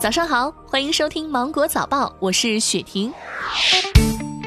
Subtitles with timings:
[0.00, 3.12] 早上好，欢迎收听芒果早报，我是雪婷。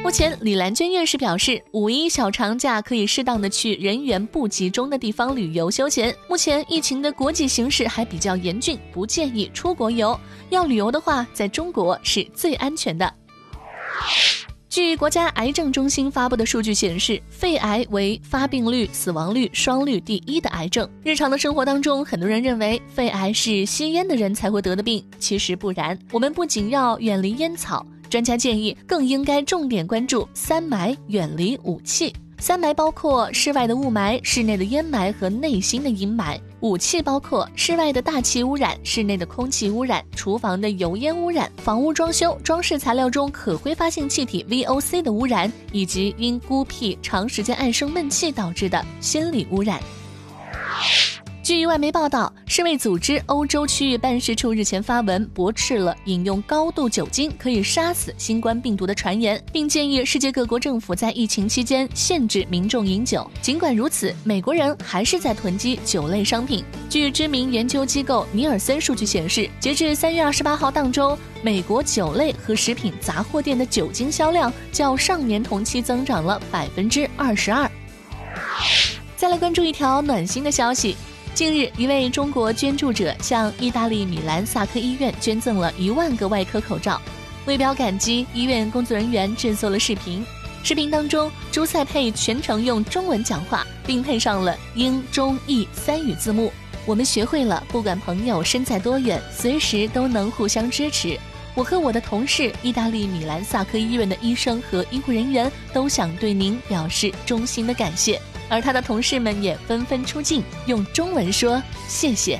[0.02, 6.14] 目前，李兰娟院士表示，五一小长假可以适当的去人员不集中的地方旅游休闲。
[6.28, 10.20] 目前疫情的国际形势还比较严峻，不建议出国游。
[10.50, 13.14] 要旅游的话，在中国是最安全的。
[14.74, 20.90] 据国家癌症中心发布的数据显示，肺癌为发病率、死亡率双率第一的癌症。
[21.04, 25.96] 日常的生活当中，很多人认为肺癌是吸烟的人才会得的病，其实不然。
[26.12, 32.12] 我们不仅要远离烟草，专家建议更应该重点关注三霾，远离武器。
[32.40, 49.78] 三霾包括室外的雾霾、室内的烟霾和内心的阴霾；武器包括室外的大气污染、室内的空气污染、厨房的油烟污染、房屋装修装饰材料中可挥发性气体 VOC 的污染，以及因孤僻、长时间爱生闷气导致的心理污染。
[51.44, 63.30] 据外媒报道，世卫组织欧洲区域办事处日前发文驳斥了饮用高度酒精可以杀死新冠病毒的传言，并建议世界各国政府在疫情期间限制民众饮酒。
[63.42, 66.64] 尽管如此，美国人还是在囤积酒类商品。
[66.90, 77.70] 据知名研究机构尼尔森数据显示，截至三月二十八号当周，美国酒类和食品杂货店的酒精销量较上年同期增长了百分之二十二。
[79.18, 80.96] 再来关注一条暖心的消息。
[81.44, 87.02] 近日，一位中国捐助者向意大利米兰萨科医院捐赠了一万个外科口罩。
[87.46, 90.26] 为表感激，医院工作人员制作了视频。
[90.64, 96.50] 视频当中，朱塞佩全程用中文讲话，并配上了英、中、意三语字幕。
[96.86, 101.20] 我们学会了，不管朋友身在多远，随时都能互相支持。
[101.56, 108.18] 我和我的同事，意大利米兰萨科医院的医生和医护人员，都想对您表示衷心的感谢。
[108.54, 112.40] 而他的同事们也纷纷出镜，用中文说谢谢。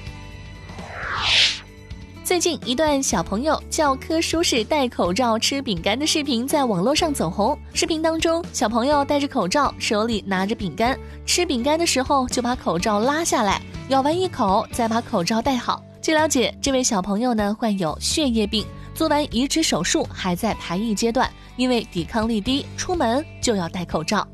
[2.24, 7.58] 最近一段小朋友教科书式戴口罩吃饼干的视频在网络上走红。
[7.74, 10.96] 视频当中，小朋友戴着口罩，手里拿着饼干，
[11.26, 13.60] 吃饼干的时候就把口罩拉下来，
[13.90, 15.84] 咬完一口再把口罩戴好。
[16.00, 24.28] 据了解，这位小朋友呢患有血液病，做完移植手术还在排异阶段，因为抵抗力低，出门就要戴口罩。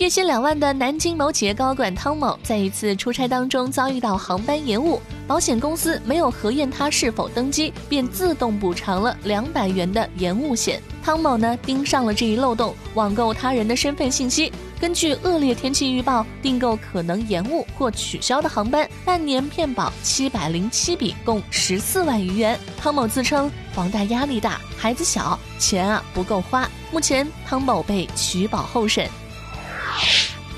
[0.00, 10.80] 月薪两万的南京某企业高管汤某，在一次出差当中遭遇到航班延误，保险公司没有核验他是否登机，便自动补偿了两百元的延误险。
[11.04, 14.50] 汤某呢盯上了这一漏洞，网购他人的身份信息，
[14.80, 22.58] 根据恶劣天气预报订购可能延误或取消的航班，半年骗保七百零七笔，共十四万余元。
[22.78, 26.66] 汤某自称房贷压力大，孩子小，钱啊不够花。
[26.90, 29.06] 目前汤某被取保候审。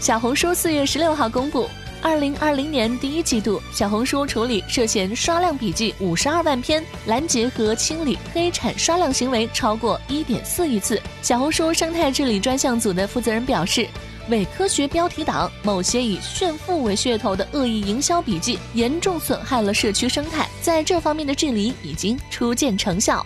[0.02, 1.70] 小红书四月十六号公布，
[2.02, 11.00] 二零二零年第一季度，小红书处理涉嫌刷量笔记五十二万篇，拦截和清理黑产刷量行为超过一点四亿次。
[11.22, 13.86] 小红书生态治理专项组的负责人表示，
[14.28, 23.24] 伪科学标题党、某些以炫富为噱头的恶意营销笔记，严重损害了社区生态，在这方面的治理已经初见成效。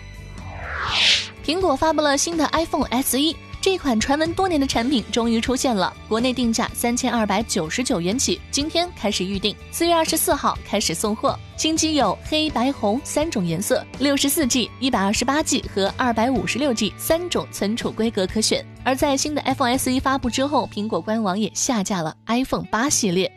[1.43, 3.35] 苹果发布了新的 iPhone SE。
[3.67, 11.37] 这款传闻多年的产品终于出现了，国内定价三千二百九十九元起，今天开始预定，四月二十四号开始送货。
[11.57, 18.65] 新机有黑白红三种颜色，六十四 G、一百二十八 G 和二百五十六 G 三种存储规格可选。
[18.85, 23.29] 而在新的 iPhone SE 发布之后，苹果官网也下架了 iPhone 八系列。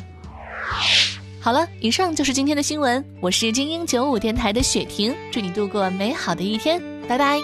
[1.41, 7.41] 好了，以上就是今天的新闻，我是精英九五电台的雪婷，祝你度过美好的一天，拜拜。